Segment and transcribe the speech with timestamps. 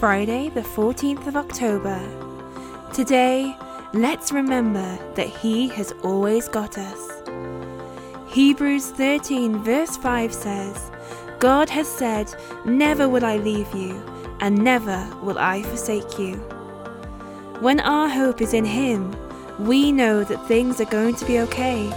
[0.00, 2.00] Friday, the 14th of October.
[2.90, 3.54] Today,
[3.92, 7.22] let's remember that He has always got us.
[8.26, 10.90] Hebrews 13, verse 5 says,
[11.38, 12.34] God has said,
[12.64, 14.02] Never will I leave you,
[14.40, 16.36] and never will I forsake you.
[17.60, 19.14] When our hope is in Him,
[19.58, 21.90] we know that things are going to be okay.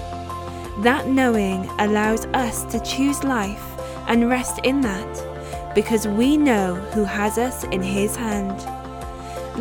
[0.80, 3.64] That knowing allows us to choose life
[4.10, 5.33] and rest in that
[5.76, 8.66] because we know who has us in His hand.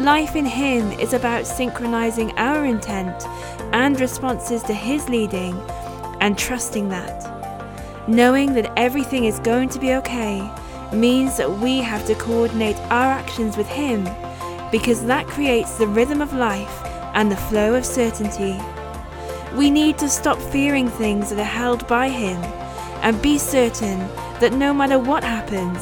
[0.03, 3.27] Life in Him is about synchronizing our intent
[3.73, 5.55] and responses to His leading
[6.20, 8.09] and trusting that.
[8.09, 10.51] Knowing that everything is going to be okay
[10.93, 14.05] means that we have to coordinate our actions with Him
[14.70, 16.84] because that creates the rhythm of life
[17.15, 18.59] and the flow of certainty.
[19.55, 22.42] We need to stop fearing things that are held by Him
[23.03, 24.01] and be certain
[24.42, 25.80] that no matter what happens,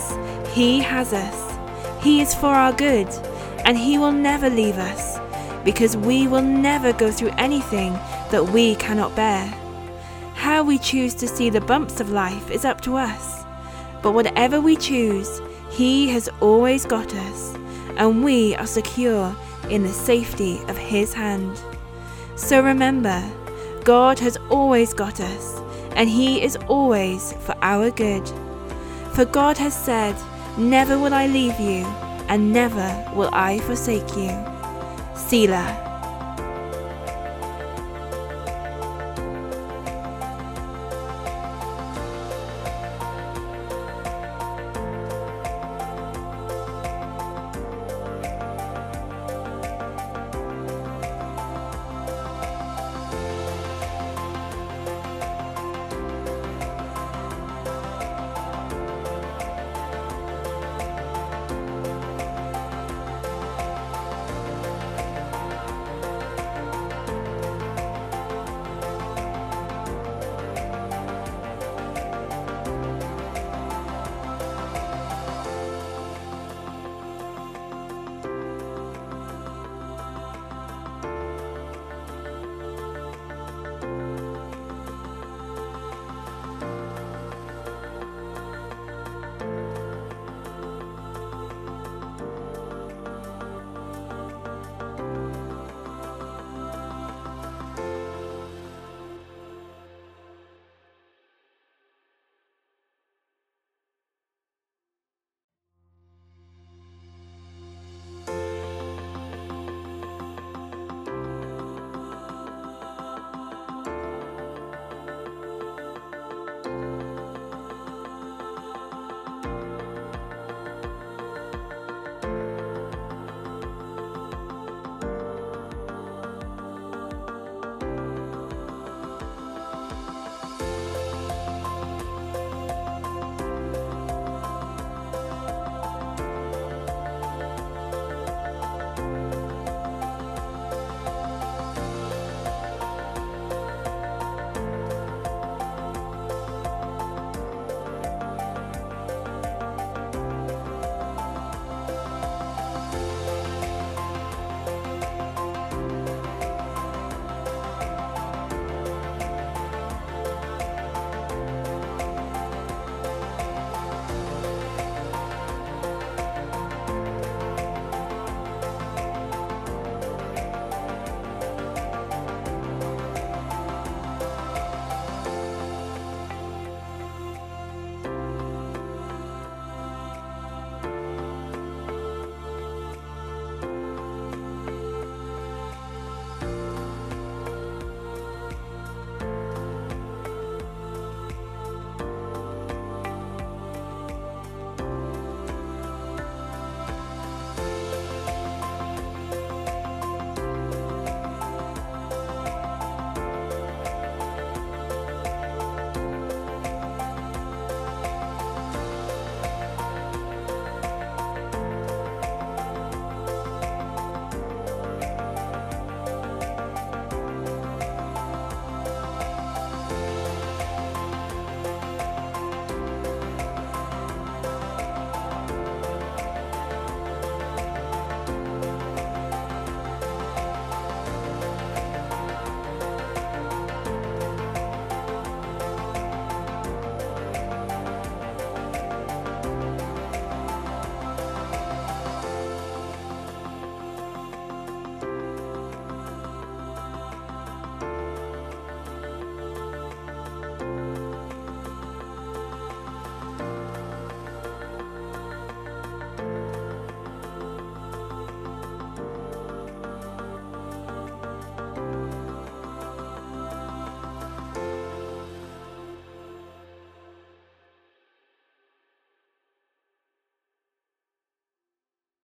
[0.54, 1.58] He has us.
[2.04, 3.08] He is for our good,
[3.64, 5.18] and He will never leave us
[5.64, 7.94] because we will never go through anything
[8.30, 9.46] that we cannot bear.
[10.34, 13.44] How we choose to see the bumps of life is up to us,
[14.02, 17.54] but whatever we choose, He has always got us,
[17.96, 19.34] and we are secure
[19.70, 21.58] in the safety of His hand.
[22.36, 23.22] So remember,
[23.84, 25.62] God has always got us,
[25.96, 28.30] and He is always for our good.
[29.14, 30.16] For God has said,
[30.56, 31.84] Never will I leave you,
[32.28, 34.30] and never will I forsake you.
[35.14, 35.89] Selah.